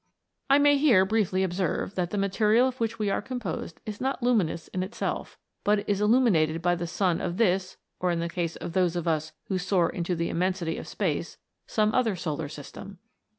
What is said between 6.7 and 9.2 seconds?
the sun of this, or, in the case of those of